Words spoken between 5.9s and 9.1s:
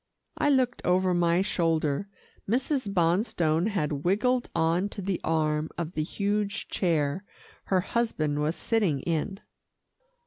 the huge chair her husband was sitting